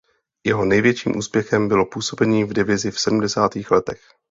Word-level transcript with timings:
Jeho 0.47 0.65
největším 0.65 1.17
úspěchem 1.17 1.67
bylo 1.67 1.85
působení 1.85 2.43
v 2.43 2.53
divizi 2.53 2.91
v 2.91 2.99
sedmdesátých 2.99 3.71
letech. 3.71 4.01